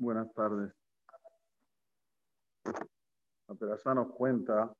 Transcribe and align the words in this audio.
Buenas 0.00 0.32
tardes. 0.32 0.72
La 3.48 3.54
persona 3.56 3.96
nos 3.96 4.12
cuenta, 4.12 4.72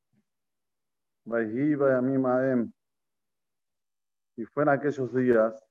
y 4.37 4.45
fue 4.45 4.63
en 4.63 4.69
aquellos 4.69 5.13
días, 5.13 5.61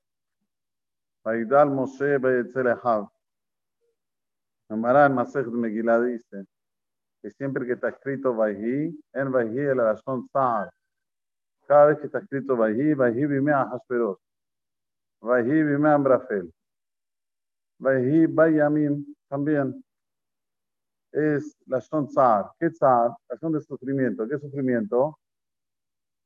Vaidal 1.23 1.71
Moshe 1.71 2.19
Beyetzelehav. 2.19 3.09
Amarán 4.69 5.15
Masej 5.15 5.45
de 5.45 5.51
Megillah 5.51 5.99
dice 5.99 6.45
que 7.23 7.31
siempre 7.31 7.65
que 7.65 7.73
está 7.73 7.89
escrito 7.89 8.35
Vayhi, 8.35 8.95
en 9.13 9.31
Vayhi 9.31 9.61
el 9.61 9.79
Arashon 9.79 10.29
Sa'ar. 10.31 10.69
Cada 11.65 11.87
vez 11.87 11.97
que 11.97 12.05
está 12.05 12.19
escrito 12.19 12.55
Vayhi, 12.55 12.93
Vayhi 12.93 13.25
Bimea 13.25 13.63
Hasperos. 13.63 14.19
Vayhi 15.21 15.63
Bimea 15.63 15.95
Ambrafel. 15.95 16.53
Vayhi 17.79 18.27
Bayamim 18.27 19.15
también 19.29 19.83
es 21.11 21.57
la 21.65 21.79
Shon 21.79 22.07
Tzar. 22.07 22.51
¿Qué 22.59 22.69
Tzar? 22.69 23.11
La 23.29 23.35
Shon 23.35 23.53
de 23.53 23.61
sufrimiento. 23.61 24.27
¿Qué 24.27 24.37
sufrimiento? 24.37 25.19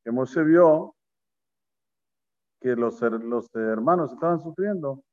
Que 0.04 0.12
Moshe 0.12 0.44
vio 0.44 0.96
que 2.60 2.76
los, 2.76 3.02
hermanos 3.54 4.14
estaban 4.14 4.40
sufriendo. 4.40 5.04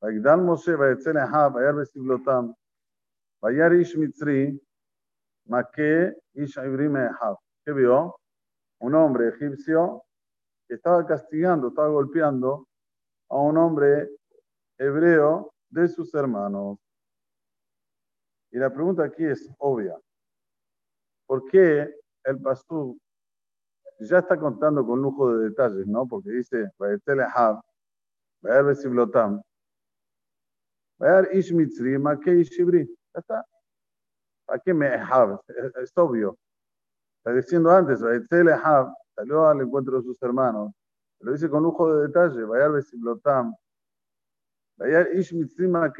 Vayidal 0.00 0.42
Moshe, 0.42 0.74
Vayetzel 0.74 1.16
Ahab, 1.16 1.54
Vayar 1.54 1.74
Besiblotam, 1.74 2.54
Vayar 3.40 3.72
Ish 3.74 3.96
Mitzri, 3.96 4.60
Make 5.46 6.14
Ish 6.34 6.56
Ibrim 6.58 6.96
Ahab. 6.96 7.38
¿Qué 7.64 7.72
vio? 7.72 8.16
Un 8.80 8.94
hombre 8.94 9.28
egipcio 9.28 10.02
que 10.68 10.74
estaba 10.74 11.06
castigando, 11.06 11.68
estaba 11.68 11.88
golpeando 11.88 12.66
a 13.30 13.36
un 13.36 13.56
hombre 13.56 14.10
hebreo 14.78 15.54
de 15.70 15.88
sus 15.88 16.12
hermanos. 16.14 16.78
Y 18.56 18.58
la 18.58 18.72
pregunta 18.72 19.04
aquí 19.04 19.22
es 19.22 19.50
obvia. 19.58 19.94
¿Por 21.26 21.44
qué 21.50 21.94
el 22.24 22.40
pastor 22.40 22.94
ya 24.00 24.20
está 24.20 24.38
contando 24.38 24.86
con 24.86 25.02
lujo 25.02 25.36
de 25.36 25.50
detalles, 25.50 25.86
¿no? 25.86 26.06
Porque 26.06 26.30
dice, 26.30 26.70
Ish 31.34 31.52
Mitzri, 31.52 31.96
Ish. 31.96 32.58
Ya 32.58 33.20
está. 33.20 33.44
¿Para 34.46 34.58
qué 34.60 34.72
me 34.72 34.86
Es 34.86 35.92
obvio. 35.98 36.38
Está 37.18 37.34
diciendo 37.34 37.70
antes, 37.70 38.00
salió 38.00 39.46
al 39.48 39.60
encuentro 39.60 39.98
de 39.98 40.02
sus 40.02 40.22
hermanos. 40.22 40.72
Lo 41.20 41.32
dice 41.32 41.50
con 41.50 41.62
lujo 41.62 41.94
de 41.94 42.06
detalle, 42.06 42.42
Vayar 42.42 42.72
Besiblotam, 42.72 43.54
¿Qué 44.78 45.10
es 45.16 45.32
este 45.32 45.66
Mehav 45.66 45.94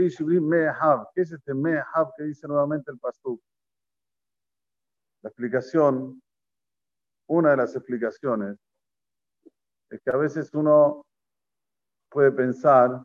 que 2.16 2.24
dice 2.24 2.46
nuevamente 2.46 2.90
el 2.90 2.98
pastor? 2.98 3.38
La 5.22 5.30
explicación, 5.30 6.22
una 7.26 7.50
de 7.50 7.56
las 7.56 7.74
explicaciones, 7.74 8.58
es 9.88 10.00
que 10.02 10.10
a 10.10 10.16
veces 10.16 10.52
uno 10.52 11.06
puede 12.10 12.32
pensar, 12.32 13.02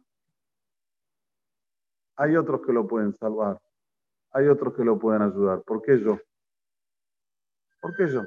hay 2.18 2.36
otros 2.36 2.62
que 2.66 2.74
lo 2.74 2.86
pueden 2.88 3.14
salvar, 3.14 3.60
hay 4.32 4.48
otros 4.48 4.76
que 4.76 4.84
lo 4.84 5.00
pueden 5.00 5.22
ayudar. 5.22 5.64
¿Por 5.64 5.82
qué 5.82 6.00
yo? 6.00 6.20
¿Por 7.80 7.96
qué 7.96 8.08
yo? 8.08 8.24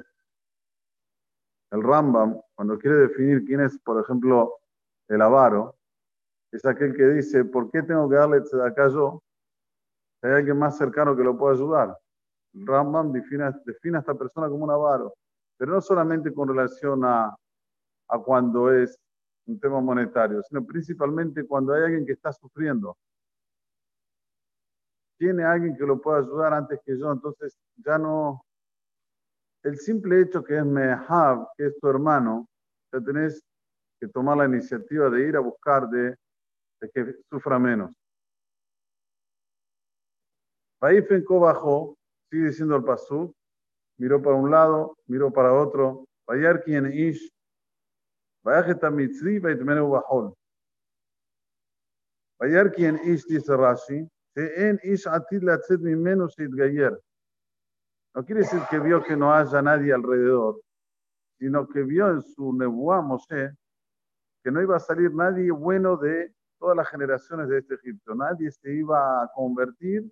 El 1.71 1.83
Rambam, 1.83 2.41
cuando 2.55 2.77
quiere 2.77 2.97
definir 2.97 3.45
quién 3.45 3.61
es, 3.61 3.77
por 3.79 4.01
ejemplo, 4.01 4.59
el 5.07 5.21
avaro, 5.21 5.74
es 6.55 6.65
aquel 6.65 6.95
que 6.95 7.05
dice, 7.07 7.43
¿por 7.45 7.69
qué 7.69 7.83
tengo 7.83 8.09
que 8.09 8.15
darle 8.15 8.41
acá 8.65 8.87
yo? 8.87 9.21
Hay 10.21 10.31
alguien 10.31 10.57
más 10.57 10.77
cercano 10.77 11.15
que 11.15 11.23
lo 11.23 11.37
pueda 11.37 11.53
ayudar. 11.53 11.97
Rambam 12.53 13.11
define, 13.11 13.51
define 13.65 13.97
a 13.97 13.99
esta 13.99 14.15
persona 14.15 14.47
como 14.47 14.63
un 14.63 14.71
avaro, 14.71 15.13
pero 15.57 15.73
no 15.73 15.81
solamente 15.81 16.33
con 16.33 16.47
relación 16.47 17.03
a, 17.03 17.35
a 18.07 18.19
cuando 18.19 18.71
es 18.71 18.97
un 19.45 19.59
tema 19.59 19.81
monetario, 19.81 20.41
sino 20.43 20.65
principalmente 20.65 21.45
cuando 21.45 21.73
hay 21.73 21.83
alguien 21.83 22.05
que 22.05 22.13
está 22.13 22.31
sufriendo. 22.31 22.97
Tiene 25.17 25.43
alguien 25.43 25.75
que 25.75 25.85
lo 25.85 26.01
pueda 26.01 26.19
ayudar 26.19 26.53
antes 26.53 26.79
que 26.85 26.97
yo, 26.97 27.11
entonces 27.11 27.57
ya 27.75 27.97
no... 27.97 28.41
El 29.63 29.77
simple 29.77 30.21
hecho 30.21 30.43
que 30.43 30.57
es 30.57 30.65
Mehab, 30.65 31.47
que 31.57 31.67
es 31.67 31.79
tu 31.79 31.87
hermano, 31.87 32.47
ya 32.93 33.01
tenés 33.01 33.43
que 33.99 34.07
tomar 34.07 34.37
la 34.37 34.45
iniciativa 34.45 35.09
de 35.09 35.27
ir 35.27 35.35
a 35.35 35.39
buscar 35.39 35.89
de 35.89 36.15
que 36.93 37.15
sufra 37.29 37.59
menos. 37.59 37.91
Vaifenko 40.81 41.39
bajó, 41.39 41.97
sigue 42.29 42.47
diciendo 42.47 42.75
el 42.75 42.83
pasú, 42.83 43.33
miró 43.97 44.21
para 44.21 44.35
un 44.35 44.51
lado, 44.51 44.97
miró 45.07 45.31
para 45.31 45.53
otro, 45.53 46.05
Vayar 46.27 46.63
quien 46.63 46.91
ish, 46.91 47.31
bajol. 48.43 50.33
Vayar 52.39 52.71
quien 52.71 52.99
ish, 53.03 53.25
dice 53.27 53.55
Rashi, 53.55 54.09
en 54.35 54.79
ish 54.83 55.07
atid 55.07 55.43
latzet 55.43 55.79
menos 55.79 56.35
gayer. 56.37 56.99
No 58.15 58.25
quiere 58.25 58.41
decir 58.41 58.61
que 58.69 58.79
vio 58.79 59.03
que 59.03 59.15
no 59.15 59.31
haya 59.31 59.61
nadie 59.61 59.93
alrededor, 59.93 60.59
sino 61.37 61.67
que 61.67 61.83
vio 61.83 62.09
en 62.09 62.21
su 62.21 62.53
nebuá 62.53 63.01
Moshe 63.01 63.55
que 64.45 64.51
no 64.51 64.61
iba 64.61 64.77
a 64.77 64.79
salir 64.79 65.11
nadie 65.11 65.49
bueno 65.49 65.97
de 65.97 66.31
todas 66.59 66.75
las 66.75 66.89
generaciones 66.89 67.47
de 67.49 67.59
este 67.59 67.75
Egipto. 67.75 68.15
Nadie 68.15 68.51
se 68.51 68.73
iba 68.73 69.23
a 69.23 69.31
convertir 69.33 70.11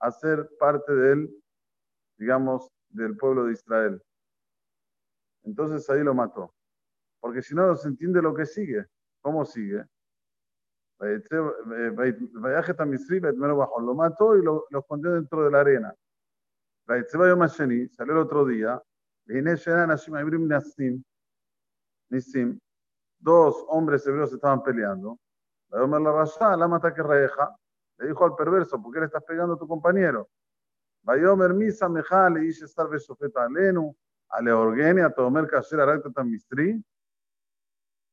a 0.00 0.10
ser 0.10 0.48
parte 0.58 0.94
del, 0.94 1.30
digamos, 2.18 2.68
del 2.90 3.16
pueblo 3.16 3.44
de 3.44 3.52
Israel. 3.52 4.02
Entonces 5.44 5.88
ahí 5.90 6.02
lo 6.02 6.14
mató. 6.14 6.52
Porque 7.20 7.42
si 7.42 7.54
no, 7.54 7.66
no 7.66 7.76
se 7.76 7.88
entiende 7.88 8.20
lo 8.20 8.34
que 8.34 8.46
sigue. 8.46 8.84
¿Cómo 9.20 9.44
sigue? 9.44 9.84
Lo 10.98 11.06
mató 13.94 14.36
y 14.36 14.42
lo, 14.42 14.66
lo 14.70 14.78
escondió 14.78 15.12
dentro 15.12 15.44
de 15.44 15.50
la 15.50 15.60
arena. 15.60 15.94
Salió 16.86 18.12
el 18.12 18.18
otro 18.18 18.44
día. 18.44 18.82
Dos 23.18 23.64
hombres 23.68 24.06
hebreos 24.06 24.32
estaban 24.32 24.62
peleando. 24.62 25.18
La 25.70 26.94
que 26.94 27.02
reja, 27.02 27.56
le 27.98 28.08
dijo 28.08 28.24
al 28.24 28.34
perverso, 28.34 28.80
¿por 28.80 28.92
qué 28.92 29.00
le 29.00 29.06
estás 29.06 29.24
pegando 29.24 29.54
a 29.54 29.58
tu 29.58 29.66
compañero? 29.66 30.28
Vayomer 31.02 31.54
misa 31.54 31.88
meja 31.88 32.28
le 32.30 32.40
dice 32.40 32.64
estar 32.64 32.88
besofeta 32.88 33.44
alenu, 33.44 33.94
a 34.28 34.40
leorgenia, 34.40 35.10
tomer 35.10 35.46
kasher 35.46 35.80
arakta 35.80 36.24
mistri. 36.24 36.82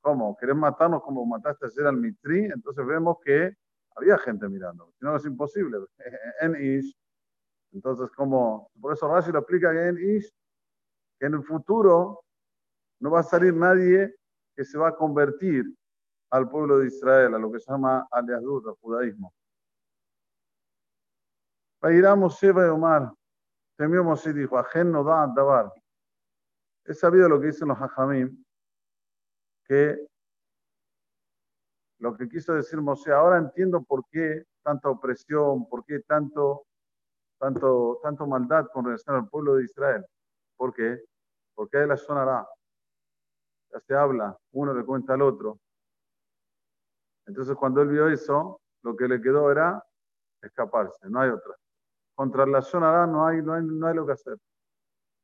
¿Cómo? 0.01 0.35
¿Querés 0.37 0.55
matarnos 0.55 1.01
como 1.01 1.25
mataste 1.25 1.65
ayer 1.65 1.87
al 1.87 1.97
mitri? 1.97 2.45
Entonces 2.45 2.85
vemos 2.85 3.17
que 3.23 3.55
había 3.95 4.17
gente 4.17 4.47
mirando. 4.49 4.91
Si 4.99 5.05
no, 5.05 5.15
es 5.15 5.25
imposible. 5.25 5.79
En 6.41 6.55
Ish. 6.55 6.95
Entonces, 7.71 8.11
como, 8.11 8.69
por 8.79 8.93
eso 8.93 9.07
Rashi 9.07 9.31
lo 9.31 9.39
explica 9.39 9.71
en 9.87 9.97
Ish, 9.97 10.31
que 11.19 11.25
en 11.25 11.35
el 11.35 11.43
futuro 11.43 12.23
no 12.99 13.11
va 13.11 13.21
a 13.21 13.23
salir 13.23 13.53
nadie 13.53 14.15
que 14.55 14.63
se 14.63 14.77
va 14.77 14.89
a 14.89 14.95
convertir 14.95 15.65
al 16.33 16.49
pueblo 16.49 16.79
de 16.79 16.87
Israel, 16.87 17.35
a 17.35 17.37
lo 17.37 17.51
que 17.51 17.59
se 17.59 17.71
llama 17.71 18.07
Aliasdud, 18.09 18.67
al 18.67 18.73
judaísmo. 18.81 19.31
Pairá 21.79 22.15
Moshe 22.15 22.47
y 22.47 22.49
Omar, 22.49 23.13
temió 23.77 24.03
Moshe 24.03 24.33
dijo, 24.33 24.57
Ajen 24.57 24.91
no 24.91 25.03
da 25.03 25.27
dabar. 25.27 25.71
He 26.85 26.93
sabido 26.95 27.29
lo 27.29 27.39
que 27.39 27.47
dicen 27.47 27.67
los 27.67 27.77
hajamim, 27.77 28.43
que 29.65 30.07
lo 31.99 32.17
que 32.17 32.27
quiso 32.27 32.55
decir 32.55 32.81
Moshe, 32.81 33.11
ahora 33.11 33.37
entiendo 33.37 33.83
por 33.83 34.03
qué 34.09 34.43
tanta 34.63 34.89
opresión, 34.89 35.69
por 35.69 35.85
qué 35.85 35.99
tanto, 35.99 36.65
tanto, 37.37 37.99
tanto 38.01 38.25
maldad 38.25 38.65
con 38.73 38.85
relación 38.85 39.17
al 39.17 39.29
pueblo 39.29 39.55
de 39.55 39.65
Israel. 39.65 40.03
¿Por 40.57 40.73
qué? 40.73 40.99
Porque 41.53 41.77
hay 41.77 41.87
la 41.87 41.95
sonará. 41.95 42.47
Ya 43.71 43.79
se 43.81 43.93
habla, 43.93 44.35
uno 44.53 44.73
le 44.73 44.83
cuenta 44.83 45.13
al 45.13 45.21
otro. 45.21 45.59
Entonces 47.25 47.55
cuando 47.55 47.81
él 47.81 47.89
vio 47.89 48.07
eso, 48.09 48.61
lo 48.83 48.95
que 48.95 49.07
le 49.07 49.21
quedó 49.21 49.51
era 49.51 49.83
escaparse, 50.41 51.09
no 51.09 51.19
hay 51.21 51.29
otra. 51.29 51.55
Contra 52.15 52.45
la 52.45 52.61
zona 52.61 53.07
no 53.07 53.25
hay, 53.25 53.41
no 53.41 53.53
hay, 53.53 53.63
no 53.63 53.87
hay 53.87 53.95
lo 53.95 54.05
que 54.05 54.13
hacer. 54.13 54.37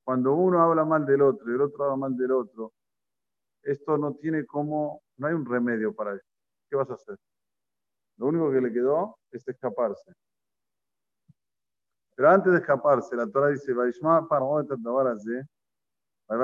Cuando 0.03 0.33
uno 0.33 0.61
habla 0.61 0.85
mal 0.85 1.05
del 1.05 1.21
otro 1.21 1.51
y 1.51 1.55
el 1.55 1.61
otro 1.61 1.83
habla 1.83 1.97
mal 1.97 2.17
del 2.17 2.31
otro, 2.31 2.73
esto 3.61 3.97
no 3.97 4.15
tiene 4.15 4.45
como, 4.45 5.01
no 5.17 5.27
hay 5.27 5.33
un 5.33 5.45
remedio 5.45 5.93
para 5.93 6.15
eso. 6.15 6.25
¿Qué 6.69 6.75
vas 6.75 6.89
a 6.89 6.93
hacer? 6.93 7.17
Lo 8.17 8.27
único 8.27 8.51
que 8.51 8.61
le 8.61 8.71
quedó 8.71 9.17
es 9.31 9.47
escaparse. 9.47 10.13
Pero 12.15 12.29
antes 12.29 12.51
de 12.51 12.59
escaparse, 12.59 13.15
la 13.15 13.27
Torah 13.27 13.49
dice, 13.49 13.73
Vaishma 13.73 14.27
para 14.27 14.43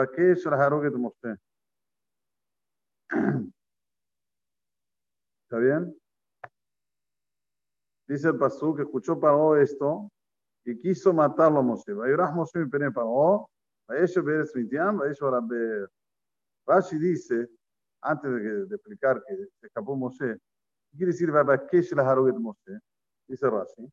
¿qué 0.08 0.32
es 0.32 0.46
la 0.46 0.82
que 0.82 0.92
te 0.92 0.98
mostré? 0.98 1.36
¿Está 5.46 5.60
bien? 5.60 5.96
Dice 8.08 8.30
el 8.30 8.38
Pasú 8.38 8.76
que 8.76 8.82
escuchó 8.82 9.20
Paró 9.20 9.56
esto 9.56 10.10
y 10.64 10.76
quiso 10.80 11.14
matarlo 11.14 11.60
a 11.60 11.62
Moshe. 11.62 11.94
Moshe 11.94 12.60
mi 12.60 12.70
pene 12.70 12.92
Paró. 12.92 13.48
Rashi 16.68 16.98
dice, 16.98 17.48
antes 18.02 18.32
de, 18.32 18.66
de, 18.66 18.76
explicar 18.76 19.24
que 19.28 19.36
se 19.36 19.68
escapó 19.68 19.96
Moshe, 19.96 20.36
¿qué 20.90 20.98
quiere 20.98 21.12
decir 21.12 21.32
Vabakesh 21.32 21.94
la 21.94 22.10
Haroget 22.10 22.38
Moshe? 22.38 22.80
Dice 23.28 23.48
Rashi. 23.48 23.88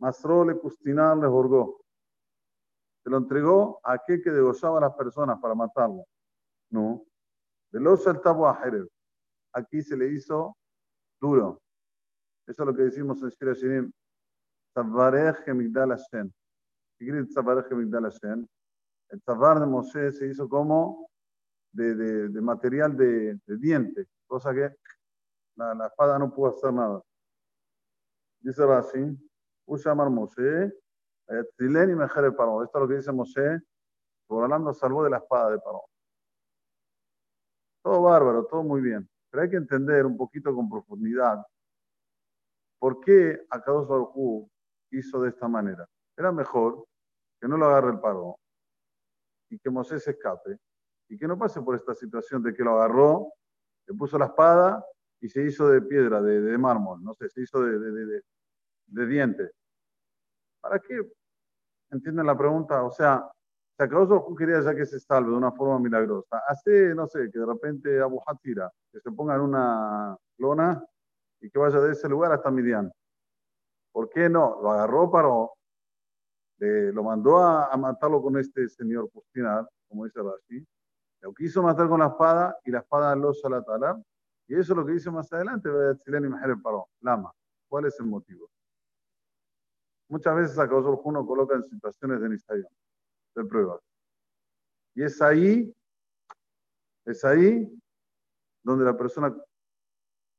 Masro 0.00 0.44
le 0.44 0.58
Kustinar 0.58 1.16
le 1.18 1.28
jorgó. 1.28 1.80
Se 3.04 3.10
lo 3.10 3.18
entregó 3.18 3.78
a 3.84 3.92
aquel 3.92 4.20
que 4.20 4.32
degollaba 4.32 4.78
a 4.78 4.80
las 4.80 4.96
personas 4.96 5.38
para 5.40 5.54
matarlo. 5.54 6.04
No. 6.70 7.06
De 7.70 7.78
los 7.78 8.02
saltaba 8.02 8.50
a 8.50 8.56
Jerez. 8.56 8.88
Aquí 9.52 9.80
se 9.80 9.96
le 9.96 10.08
hizo 10.08 10.56
duro. 11.24 11.62
Eso 12.46 12.62
es 12.62 12.66
lo 12.66 12.74
que 12.74 12.82
decimos 12.82 13.22
en 13.22 13.30
Shira 13.30 13.54
Shirim. 13.54 13.92
Migdal 15.54 15.90
Hashem. 15.90 16.30
¿Qué 16.98 17.04
quiere 17.04 17.24
Migdal 17.74 18.04
Hashem? 18.04 18.46
El 19.08 19.22
tzavar 19.22 19.60
de 19.60 19.66
Moshe 19.66 20.12
se 20.12 20.26
hizo 20.26 20.48
como 20.48 21.08
de, 21.72 21.94
de, 21.94 22.28
de 22.28 22.40
material 22.40 22.96
de, 22.96 23.38
de, 23.46 23.56
diente, 23.56 24.06
cosa 24.26 24.52
que 24.52 24.74
la, 25.56 25.74
la, 25.74 25.86
espada 25.86 26.18
no 26.18 26.32
pudo 26.32 26.50
hacer 26.50 26.72
nada. 26.72 27.00
Dice 28.40 28.66
Rashi, 28.66 29.16
Ushamar 29.66 30.10
Moshe, 30.10 30.72
Tzilén 31.56 31.90
y 31.90 31.94
Mejer. 31.94 32.24
Esto 32.26 32.62
es 32.62 32.74
lo 32.74 32.88
que 32.88 32.96
dice 32.96 33.12
Moshe, 33.12 33.60
por 34.26 34.44
hablando 34.44 34.74
salvó 34.74 35.04
de 35.04 35.10
la 35.10 35.18
espada 35.18 35.50
de 35.50 35.58
Paró. 35.58 35.84
Todo 37.82 38.02
bárbaro, 38.02 38.46
todo 38.46 38.62
muy 38.62 38.80
bien. 38.80 39.08
Pero 39.34 39.42
hay 39.42 39.50
que 39.50 39.56
entender 39.56 40.06
un 40.06 40.16
poquito 40.16 40.54
con 40.54 40.70
profundidad 40.70 41.44
por 42.78 43.00
qué 43.00 43.44
Akadosh 43.50 43.88
Baruj 43.88 44.48
hizo 44.92 45.22
de 45.22 45.30
esta 45.30 45.48
manera. 45.48 45.88
Era 46.16 46.30
mejor 46.30 46.86
que 47.40 47.48
no 47.48 47.56
lo 47.56 47.66
agarre 47.66 47.90
el 47.90 47.98
paro 47.98 48.38
y 49.50 49.58
que 49.58 49.70
Mosé 49.70 49.98
se 49.98 50.12
escape 50.12 50.56
y 51.08 51.18
que 51.18 51.26
no 51.26 51.36
pase 51.36 51.60
por 51.62 51.74
esta 51.74 51.96
situación 51.96 52.44
de 52.44 52.54
que 52.54 52.62
lo 52.62 52.76
agarró, 52.78 53.32
le 53.88 53.94
puso 53.96 54.16
la 54.18 54.26
espada 54.26 54.86
y 55.20 55.28
se 55.28 55.42
hizo 55.42 55.68
de 55.68 55.82
piedra, 55.82 56.22
de, 56.22 56.40
de 56.40 56.56
mármol, 56.56 57.02
no 57.02 57.12
sé, 57.14 57.28
se 57.28 57.40
hizo 57.40 57.60
de, 57.60 57.76
de, 57.76 58.22
de 58.86 59.06
diente. 59.06 59.50
¿Para 60.60 60.78
qué? 60.78 61.10
¿Entienden 61.90 62.26
la 62.26 62.38
pregunta? 62.38 62.84
O 62.84 62.92
sea, 62.92 63.28
si 63.76 63.82
Akadosh 63.82 64.08
Baruj 64.08 64.36
quería 64.38 64.60
ya 64.60 64.74
que 64.74 64.86
se 64.86 65.00
salve 65.00 65.30
de 65.30 65.36
una 65.36 65.52
forma 65.52 65.78
milagrosa, 65.78 66.42
hace, 66.46 66.94
no 66.94 67.06
sé, 67.06 67.30
que 67.30 67.38
de 67.38 67.46
repente 67.46 68.00
Abu 68.00 68.20
Hatira, 68.26 68.70
que 68.92 69.00
se 69.00 69.10
ponga 69.10 69.34
en 69.34 69.40
una 69.40 70.16
lona 70.38 70.84
y 71.40 71.50
que 71.50 71.58
vaya 71.58 71.80
de 71.80 71.92
ese 71.92 72.08
lugar 72.08 72.32
hasta 72.32 72.50
Midian. 72.50 72.92
¿Por 73.92 74.08
qué 74.08 74.28
no? 74.28 74.60
Lo 74.62 74.70
agarró, 74.70 75.10
paró, 75.10 75.52
le, 76.58 76.92
lo 76.92 77.02
mandó 77.02 77.38
a, 77.38 77.66
a, 77.66 77.76
matarlo 77.76 78.22
con 78.22 78.38
este 78.38 78.68
señor 78.68 79.10
Pustinar, 79.10 79.68
como 79.88 80.04
dice 80.04 80.20
Rashi, 80.22 80.64
lo 81.22 81.34
quiso 81.34 81.62
matar 81.62 81.88
con 81.88 82.00
la 82.00 82.08
espada 82.08 82.56
y 82.64 82.70
la 82.70 82.80
espada 82.80 83.16
lo 83.16 83.32
talar 83.64 83.96
y 84.46 84.54
eso 84.54 84.72
es 84.72 84.76
lo 84.76 84.84
que 84.84 84.92
dice 84.92 85.10
más 85.10 85.32
adelante, 85.32 85.68
y 85.68 86.62
paró, 86.62 86.88
Lama. 87.00 87.32
¿Cuál 87.68 87.86
es 87.86 87.98
el 87.98 88.06
motivo? 88.06 88.50
Muchas 90.08 90.36
veces 90.36 90.58
a 90.58 90.68
causa 90.68 90.90
uno 91.02 91.26
coloca 91.26 91.54
en 91.54 91.62
situaciones 91.62 92.20
de 92.20 92.28
Nisayon, 92.28 92.68
de 93.34 93.44
pruebas. 93.44 93.80
Y 94.94 95.02
es 95.02 95.20
ahí, 95.20 95.74
es 97.04 97.24
ahí 97.24 97.68
donde 98.62 98.84
la 98.84 98.96
persona 98.96 99.34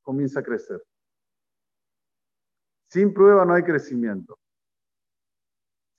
comienza 0.02 0.40
a 0.40 0.44
crecer. 0.44 0.84
Sin 2.90 3.14
prueba 3.14 3.46
no 3.46 3.54
hay 3.54 3.64
crecimiento. 3.64 4.38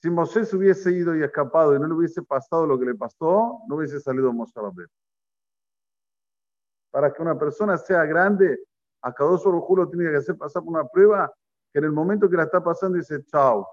Si 0.01 0.09
Moisés 0.09 0.53
hubiese 0.53 0.91
ido 0.91 1.15
y 1.15 1.23
escapado 1.23 1.75
y 1.75 1.79
no 1.79 1.87
le 1.87 1.93
hubiese 1.93 2.21
pasado 2.23 2.65
lo 2.65 2.79
que 2.79 2.85
le 2.85 2.95
pasó, 2.95 3.59
no 3.67 3.75
hubiese 3.75 3.99
salido 3.99 4.31
Moshe 4.31 4.53
Rabbeinu. 4.55 4.89
Para 6.91 7.13
que 7.13 7.21
una 7.21 7.37
persona 7.37 7.77
sea 7.77 8.05
grande, 8.05 8.63
a 9.01 9.13
cada 9.13 9.37
solo 9.37 9.61
juro 9.61 9.89
tiene 9.89 10.09
que 10.09 10.17
hacer 10.17 10.37
pasar 10.37 10.63
por 10.63 10.73
una 10.73 10.87
prueba 10.87 11.31
que 11.71 11.79
en 11.79 11.85
el 11.85 11.91
momento 11.91 12.29
que 12.29 12.37
la 12.37 12.43
está 12.43 12.63
pasando 12.63 12.97
dice 12.97 13.23
chao. 13.25 13.67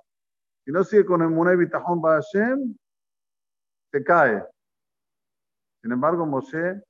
Si 0.64 0.72
no 0.72 0.82
sigue 0.82 1.04
con 1.04 1.22
el 1.22 1.28
Munay 1.28 1.56
Bitajón 1.56 2.00
Hashem, 2.02 2.76
se 3.94 4.02
cae. 4.02 4.44
Sin 5.80 5.92
embargo, 5.92 6.26
Moshe 6.26 6.82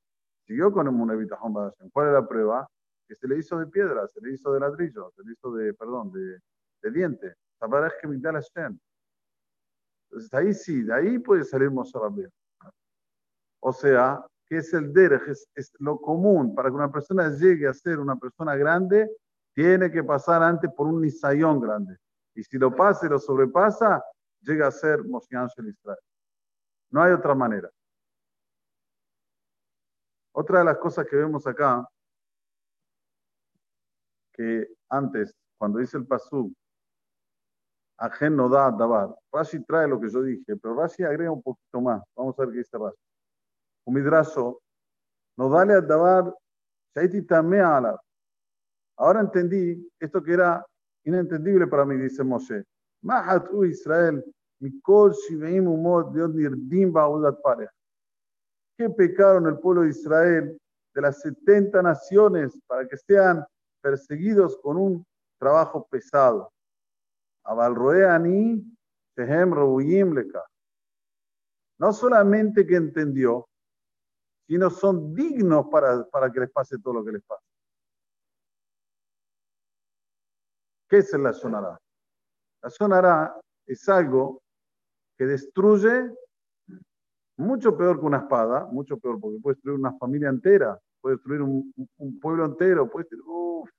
siguió 0.47 0.73
con 0.73 0.87
el 0.87 0.95
Munay 0.95 1.19
Bitajón 1.19 1.53
Hashem. 1.53 1.91
¿Cuál 1.91 2.07
es 2.07 2.13
la 2.15 2.27
prueba? 2.27 2.67
Que 3.07 3.15
se 3.15 3.29
le 3.29 3.37
hizo 3.37 3.59
de 3.59 3.67
piedra, 3.67 4.09
se 4.09 4.23
le 4.23 4.33
hizo 4.33 4.55
de 4.55 4.61
ladrillo, 4.61 5.13
se 5.15 5.23
le 5.23 5.33
hizo 5.33 5.53
de, 5.53 5.75
perdón, 5.75 6.11
de, 6.13 6.39
de 6.83 6.91
diente. 6.91 7.35
Entonces 7.61 7.93
ahí 10.33 10.55
sí, 10.55 10.83
de 10.83 10.95
ahí 10.95 11.19
puede 11.19 11.45
salir 11.45 11.71
Moshe 11.71 11.99
Rabbeinu. 11.99 12.31
O 13.61 13.73
sea, 13.73 14.25
que 14.47 14.59
es 14.59 14.73
el 14.73 14.95
derech, 14.95 15.29
es, 15.29 15.47
es, 15.55 15.73
lo 15.79 15.99
común 15.99 16.55
para 16.55 16.71
que 16.71 16.75
una 16.75 16.91
persona 16.91 17.29
llegue 17.29 17.67
a 17.67 17.75
ser 17.75 17.99
una 17.99 18.17
persona 18.17 18.57
grande, 18.57 19.11
tiene 19.55 19.91
que 19.91 20.03
pasar 20.03 20.43
antes 20.43 20.71
por 20.73 20.87
un 20.87 21.03
nisayón 21.03 21.61
grande. 21.61 21.99
Y 22.35 22.43
si 22.45 22.57
lo 22.57 22.75
pasa 22.75 23.07
y 23.07 23.11
lo 23.11 23.19
sobrepasa, 23.19 24.03
llega 24.41 24.69
a 24.69 24.71
ser 24.71 25.05
Moshe 25.05 25.37
Ángel 25.37 25.69
Israel. 25.69 25.99
No 26.95 27.03
hay 27.03 27.13
otra 27.13 27.35
manera. 27.35 27.69
Otra 30.33 30.61
de 30.61 30.65
las 30.65 30.79
cosas 30.79 31.05
que 31.05 31.17
vemos 31.17 31.45
acá, 31.45 31.85
que 34.33 34.69
antes, 34.89 35.35
cuando 35.59 35.81
dice 35.81 35.97
el 35.97 36.07
Pasú, 36.07 36.55
Ajen 37.99 38.37
no 38.37 38.49
da 38.49 38.71
Dabar, 38.71 39.13
Rashi 39.33 39.65
trae 39.65 39.89
lo 39.89 40.01
que 40.01 40.09
yo 40.09 40.23
dije, 40.23 40.57
pero 40.57 40.77
Rashi 40.77 41.03
agrega 41.03 41.33
un 41.33 41.43
poquito 41.43 41.81
más. 41.81 42.01
Vamos 42.15 42.39
a 42.39 42.43
ver 42.43 42.53
qué 42.53 42.59
dice 42.59 42.79
Rashi. 42.79 42.97
Un 43.87 43.95
midrazo, 43.95 44.63
no 45.37 45.49
dale. 45.49 45.75
Ahora 48.97 49.21
entendí 49.21 49.91
esto 49.99 50.23
que 50.23 50.33
era 50.33 50.65
inentendible 51.03 51.67
para 51.67 51.85
mí, 51.85 51.97
dice 51.97 52.23
Moshe. 52.23 52.63
Mahatu 53.03 53.65
Israel, 53.65 54.25
Mikol. 54.61 55.15
¿Qué 58.77 58.91
pecaron 58.91 59.47
el 59.47 59.59
pueblo 59.59 59.83
de 59.83 59.91
Israel 59.91 60.61
de 60.95 61.01
las 61.01 61.21
70 61.21 61.83
naciones 61.83 62.59
para 62.67 62.87
que 62.89 62.97
sean 62.97 63.45
perseguidos 63.81 64.59
con 64.59 64.77
un 64.77 65.07
trabajo 65.39 65.87
pesado? 65.89 66.53
Tehem. 69.17 69.55
No 71.79 71.93
solamente 71.93 72.67
que 72.67 72.77
entendió, 72.77 73.47
sino 74.47 74.71
son 74.71 75.15
dignos 75.15 75.67
para, 75.71 76.05
para 76.07 76.31
que 76.31 76.41
les 76.41 76.51
pase 76.51 76.79
todo 76.79 76.95
lo 76.95 77.05
que 77.05 77.13
les 77.13 77.23
pasa. 77.23 77.43
¿Qué 80.89 80.99
es 80.99 81.13
la 81.15 81.33
sonará? 81.33 81.79
La 82.63 82.71
sonará 82.71 83.41
es 83.67 83.89
algo 83.89 84.44
que 85.17 85.27
destruye 85.27 86.11
mucho 87.37 87.77
peor 87.77 87.99
que 87.99 88.07
una 88.07 88.19
espada, 88.19 88.67
mucho 88.67 88.99
peor, 88.99 89.21
porque 89.21 89.39
puede 89.41 89.55
destruir 89.55 89.79
una 89.79 89.97
familia 89.99 90.29
entera, 90.29 90.79
puede 91.01 91.17
destruir 91.17 91.43
un, 91.43 92.21
pueblo 92.21 92.45
entero, 92.45 92.91
puede 92.91 93.05
destruir, 93.05 93.25
uf, 93.27 93.71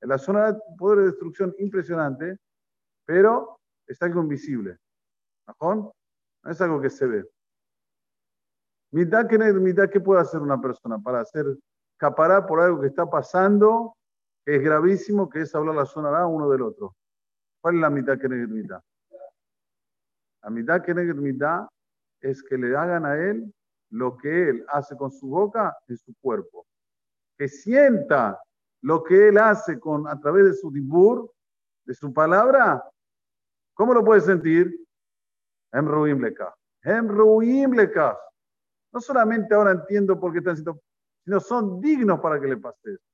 en 0.00 0.08
la 0.08 0.18
zona 0.18 0.52
de 0.52 0.60
poder 0.78 1.00
de 1.00 1.04
destrucción 1.06 1.54
impresionante, 1.58 2.38
pero 3.06 3.58
es 3.86 4.00
algo 4.02 4.22
invisible. 4.22 4.78
¿No? 5.60 5.92
no 6.42 6.50
es 6.50 6.60
algo 6.60 6.80
que 6.80 6.90
se 6.90 7.06
ve. 7.06 7.24
Mitad 8.92 9.26
que 9.26 9.38
mitad, 9.38 9.90
¿qué 9.90 10.00
puede 10.00 10.20
hacer 10.20 10.40
una 10.40 10.60
persona 10.60 10.98
para 10.98 11.20
hacer 11.20 11.46
caparar 11.96 12.46
por 12.46 12.60
algo 12.60 12.80
que 12.80 12.86
está 12.86 13.08
pasando, 13.10 13.96
que 14.44 14.56
es 14.56 14.62
gravísimo, 14.62 15.28
que 15.28 15.40
es 15.40 15.54
hablar 15.54 15.74
la 15.74 15.86
zona 15.86 16.26
uno 16.26 16.48
del 16.48 16.62
otro? 16.62 16.94
¿Cuál 17.60 17.76
es 17.76 17.80
la 17.80 17.90
mitad 17.90 18.18
que 18.18 18.28
mitad? 18.28 18.80
La 20.44 20.50
mitad 20.50 20.82
que 20.82 20.92
mitad 20.94 21.66
es 22.20 22.42
que 22.42 22.58
le 22.58 22.76
hagan 22.76 23.06
a 23.06 23.16
él 23.16 23.50
lo 23.88 24.16
que 24.18 24.50
él 24.50 24.64
hace 24.68 24.94
con 24.94 25.10
su 25.10 25.26
boca 25.28 25.74
en 25.88 25.96
su 25.96 26.14
cuerpo. 26.20 26.66
Que 27.38 27.48
sienta 27.48 28.38
lo 28.82 29.02
que 29.02 29.28
él 29.28 29.38
hace 29.38 29.80
con, 29.80 30.06
a 30.06 30.20
través 30.20 30.44
de 30.44 30.54
su 30.54 30.70
dibur, 30.70 31.32
de 31.86 31.94
su 31.94 32.12
palabra. 32.12 32.84
¿Cómo 33.72 33.94
lo 33.94 34.04
puede 34.04 34.20
sentir? 34.20 34.86
Hem 35.72 35.86
ruim. 35.86 36.22
Hem 36.82 37.08
ruim. 37.08 37.74
No 38.92 39.00
solamente 39.00 39.54
ahora 39.54 39.72
entiendo 39.72 40.20
por 40.20 40.32
qué 40.32 40.38
están 40.38 40.56
siendo, 40.56 40.82
sino 41.24 41.40
son 41.40 41.80
dignos 41.80 42.20
para 42.20 42.38
que 42.38 42.48
le 42.48 42.58
pase 42.58 42.92
eso. 42.92 43.04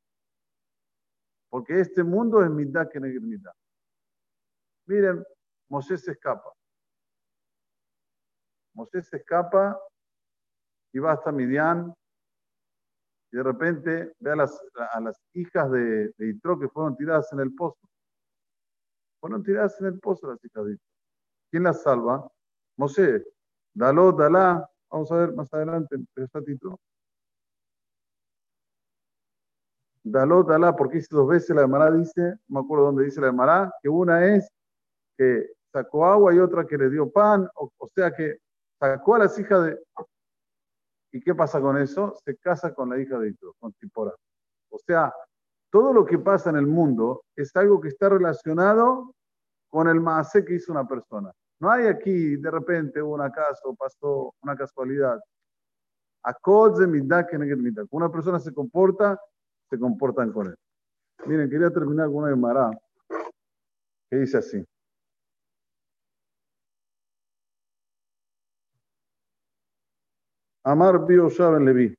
Porque 1.49 1.79
este 1.79 2.03
mundo 2.03 2.43
es 2.43 2.51
mitad 2.51 2.89
que 2.89 2.99
mitad. 2.99 3.53
Miren, 4.87 5.25
Moisés 5.69 6.03
se 6.03 6.13
escapa. 6.13 6.51
Moisés 8.81 9.09
se 9.09 9.19
escapa 9.19 9.79
y 10.93 10.99
va 10.99 11.13
hasta 11.13 11.31
Midian 11.31 11.95
y 13.31 13.37
de 13.37 13.43
repente 13.43 14.13
ve 14.19 14.33
a 14.33 14.37
las, 14.37 15.23
hijas 15.35 15.71
de, 15.71 16.09
de 16.17 16.31
Itro 16.31 16.59
que 16.59 16.69
fueron 16.69 16.97
tiradas 16.97 17.31
en 17.33 17.41
el 17.41 17.55
pozo. 17.55 17.79
fueron 19.21 19.43
tiradas 19.43 19.79
en 19.81 19.87
el 19.87 20.01
pozo 20.01 20.29
las 20.29 20.45
hijas 20.45 20.65
de 20.65 20.79
¿Quién 21.51 21.65
las 21.65 21.83
salva? 21.83 22.27
Moshe. 22.77 23.25
Daló, 23.75 24.13
Dalá. 24.13 24.67
Vamos 24.91 25.13
a 25.13 25.17
ver 25.17 25.33
más 25.35 25.53
adelante 25.53 25.97
el 25.97 26.45
título. 26.45 26.79
Daló, 30.03 30.43
Dalá, 30.43 30.75
porque 30.75 30.99
dice 30.99 31.09
dos 31.11 31.29
veces 31.29 31.55
la 31.55 31.63
Emara 31.63 31.91
dice, 31.91 32.21
no 32.49 32.61
me 32.61 32.65
acuerdo 32.65 32.87
dónde 32.87 33.05
dice 33.05 33.21
la 33.21 33.29
Emara, 33.29 33.71
que 33.83 33.89
una 33.89 34.25
es 34.25 34.49
que 35.19 35.51
sacó 35.73 36.07
agua 36.07 36.35
y 36.35 36.39
otra 36.39 36.67
que 36.67 36.77
le 36.77 36.91
dio 36.91 37.11
pan, 37.11 37.49
o, 37.55 37.71
sea 37.95 38.13
que 38.13 38.39
sacó 38.81 39.15
a 39.15 39.19
las 39.21 39.39
hijas 39.39 39.65
de... 39.67 39.79
¿Y 41.13 41.21
qué 41.21 41.35
pasa 41.35 41.61
con 41.61 41.77
eso? 41.77 42.17
Se 42.25 42.37
casa 42.37 42.75
con 42.75 42.91
la 42.91 42.99
hija 42.99 43.19
de 43.19 43.29
Itro, 43.29 43.55
con 43.59 43.73
Tipora. 43.75 44.15
O 44.71 44.79
sea, 44.79 45.13
todo 45.71 45.93
lo 45.93 46.07
que 46.07 46.19
pasa 46.19 46.51
en 46.51 46.57
el 46.57 46.67
mundo 46.67 47.25
es 47.37 47.55
algo 47.57 47.81
que 47.81 47.89
está 47.89 48.09
relacionado 48.09 49.15
con 49.69 49.89
el 49.89 50.01
maase 50.01 50.45
que 50.45 50.55
hizo 50.55 50.73
una 50.73 50.87
persona. 50.87 51.33
No 51.61 51.71
hay 51.71 51.87
aquí, 51.87 52.37
de 52.37 52.51
repente, 52.51 53.03
un 53.03 53.21
acaso, 53.21 53.75
pasó 53.75 54.35
una 54.43 54.57
casualidad. 54.57 55.21
Una 57.91 58.13
persona 58.13 58.39
se 58.39 58.55
comporta, 58.55 59.21
se 59.69 59.79
comportan 59.79 60.33
con 60.33 60.47
él. 60.49 60.57
Miren, 61.27 61.51
quería 61.51 61.71
terminar 61.71 62.07
con 62.07 62.17
una 62.17 62.37
Mará 62.37 62.71
que 64.11 64.17
dice 64.17 64.39
así. 64.39 64.65
Amar 70.64 71.06
bio 71.06 71.28
en 71.30 71.66
Levi. 71.66 71.96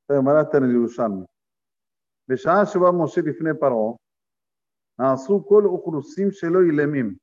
Esta 0.00 0.22
Mará 0.22 0.42
está 0.42 0.58
en 0.58 0.64
el 0.64 0.72
Yerushalmi. 0.72 1.24
בשעה 2.28 2.66
שבא 2.66 2.90
משה 3.02 3.20
לפני 3.20 3.50
פרעה, 3.60 3.96
נעשו 4.98 5.44
כל 5.48 5.62
אוכלוסים 5.64 6.30
שלו 6.30 6.60
lemim. 6.60 7.16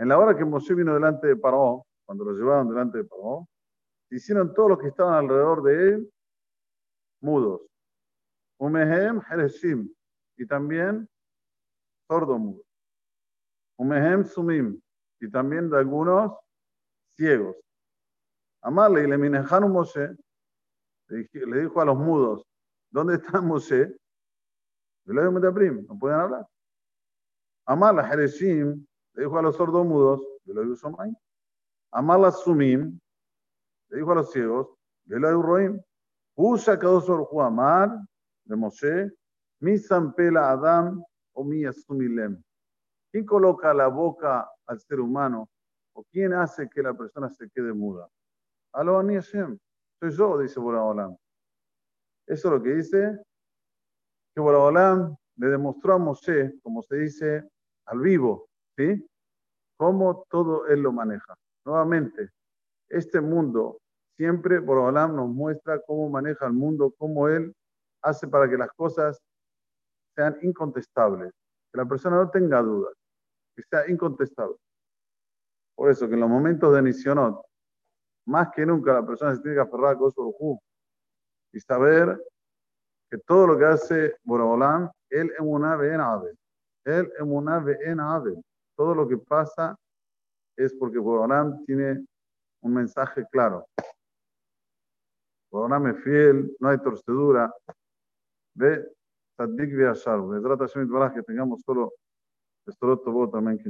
En 0.00 0.08
la 0.08 0.18
hora 0.18 0.36
que 0.36 0.44
Moshe 0.44 0.74
vino 0.74 0.94
delante 0.94 1.26
de 1.26 1.36
Paró, 1.36 1.84
cuando 2.06 2.24
lo 2.24 2.32
llevaron 2.32 2.68
delante 2.68 2.98
de 2.98 3.04
Paró, 3.04 3.48
hicieron 4.10 4.54
todos 4.54 4.70
los 4.70 4.78
que 4.78 4.88
estaban 4.88 5.14
alrededor 5.14 5.62
de 5.62 5.88
él 5.88 6.12
mudos. 7.20 7.62
Umehem 8.60 9.20
Hereshim, 9.28 9.92
y 10.36 10.46
también 10.46 11.08
sordomudos. 12.08 12.64
Umehem 13.76 14.24
Sumim, 14.24 14.80
y 15.20 15.30
también 15.30 15.68
de 15.68 15.78
algunos 15.78 16.32
ciegos. 17.16 17.56
Amarle 18.63 19.03
y 19.03 19.07
le 19.07 19.17
minejanu 19.17 19.67
Moshe, 19.67 20.15
le 21.09 21.61
dijo 21.61 21.81
a 21.81 21.85
los 21.85 21.97
mudos, 21.97 22.47
¿dónde 22.89 23.15
está 23.15 23.41
Moshe? 23.41 23.93
No 25.05 25.99
pueden 25.99 26.19
hablar. 26.19 26.47
Amarla 27.65 28.09
Hereshim, 28.09 28.85
le 29.13 29.23
dijo 29.23 29.37
a 29.37 29.41
los 29.41 29.57
sordomudos. 29.57 30.21
Amar 31.91 32.19
la 32.21 32.31
Sumim, 32.31 32.97
le 33.89 33.97
dijo 33.97 34.11
a 34.13 34.15
los 34.15 34.31
ciegos, 34.31 34.69
Roim. 35.07 35.81
Usa 36.35 36.79
cada 36.79 37.01
Amar, 37.45 37.99
de 38.45 38.55
Moshe, 38.55 39.11
mi 39.59 39.75
Pela 40.15 40.51
Adam 40.51 41.03
o 41.33 41.43
mi 41.43 41.65
Asumilem. 41.65 42.41
¿Quién 43.11 43.25
coloca 43.25 43.73
la 43.73 43.87
boca 43.87 44.49
al 44.65 44.79
ser 44.79 45.01
humano 45.01 45.49
o 45.93 46.03
quién 46.05 46.33
hace 46.33 46.69
que 46.69 46.81
la 46.81 46.93
persona 46.93 47.29
se 47.29 47.49
quede 47.49 47.73
muda? 47.73 48.09
Aló, 48.73 48.99
Ani 48.99 49.15
Hashem. 49.15 49.57
Soy 49.99 50.11
yo, 50.11 50.39
dice 50.39 50.59
Boraholam. 50.59 51.15
Eso 52.27 52.47
es 52.47 52.53
lo 52.53 52.61
que 52.61 52.75
dice 52.75 53.19
que 54.33 54.41
Boraholam 54.41 55.15
le 55.37 55.47
demostró 55.47 55.93
a 55.93 55.97
Moshe, 55.97 56.59
como 56.61 56.81
se 56.83 56.95
dice, 56.95 57.49
al 57.85 57.99
vivo, 57.99 58.49
¿sí? 58.77 59.05
Cómo 59.77 60.25
todo 60.29 60.67
él 60.67 60.81
lo 60.81 60.91
maneja. 60.91 61.35
Nuevamente, 61.65 62.29
este 62.89 63.21
mundo, 63.21 63.79
siempre 64.17 64.59
Borobalam 64.59 65.15
nos 65.15 65.29
muestra 65.29 65.81
cómo 65.81 66.09
maneja 66.09 66.45
el 66.45 66.53
mundo, 66.53 66.93
cómo 66.97 67.27
él 67.27 67.53
hace 68.01 68.27
para 68.27 68.49
que 68.49 68.57
las 68.57 68.71
cosas 68.73 69.19
sean 70.15 70.37
incontestables, 70.41 71.31
que 71.71 71.77
la 71.77 71.85
persona 71.85 72.17
no 72.17 72.29
tenga 72.29 72.61
dudas, 72.61 72.93
que 73.55 73.63
sea 73.63 73.89
incontestable. 73.89 74.57
Por 75.75 75.89
eso 75.89 76.07
que 76.07 76.13
en 76.13 76.19
los 76.19 76.29
momentos 76.29 76.73
de 76.73 76.81
Nisionot, 76.81 77.43
más 78.25 78.49
que 78.51 78.65
nunca 78.65 78.93
la 78.93 79.05
persona 79.05 79.35
se 79.35 79.41
tiene 79.41 79.55
que 79.55 79.61
aferrar 79.61 79.95
a 79.95 79.97
Kosovo 79.97 80.61
y 81.51 81.59
saber 81.59 82.17
que 83.09 83.17
todo 83.19 83.47
lo 83.47 83.57
que 83.57 83.65
hace 83.65 84.15
Borobalam, 84.23 84.89
él 85.09 85.31
es 85.31 85.39
una 85.39 85.75
en 85.85 86.01
Abel. 86.01 86.37
Él 86.85 87.11
es 87.15 87.21
una 87.21 87.63
en 87.81 87.99
Abel 87.99 88.43
todo 88.75 88.95
lo 88.95 89.07
que 89.07 89.17
pasa 89.17 89.77
es 90.57 90.73
porque 90.75 90.99
Boronam 90.99 91.63
tiene 91.65 92.05
un 92.61 92.73
mensaje 92.73 93.25
claro. 93.31 93.65
Boronam 95.51 95.87
es 95.87 96.03
fiel, 96.03 96.55
no 96.59 96.69
hay 96.69 96.77
torcedura. 96.79 97.53
Ve, 98.55 98.85
Sadik 99.37 99.75
Viashar, 99.75 100.19
trata 100.41 100.65
de 100.65 101.13
que 101.13 101.23
tengamos 101.23 101.61
solo 101.61 101.91
esto 102.65 102.97
todo 102.99 103.29
también 103.29 103.57
que 103.57 103.69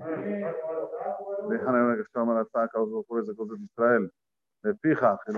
a 0.00 1.48
Déjame 1.48 1.86
ver 1.86 1.98
que 1.98 2.04
se 2.12 2.18
llama 2.18 2.34
la 2.34 2.44
saca, 2.46 2.78
los 2.78 3.06
jueces 3.06 3.28
de 3.28 3.36
cosas 3.36 3.58
de 3.58 3.64
Israel. 3.64 4.12
Fija, 4.82 5.18
que 5.24 5.32